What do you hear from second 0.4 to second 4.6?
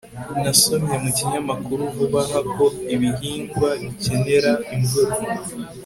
nasomye mu kinyamakuru vuba aha ko ibihingwa bikenera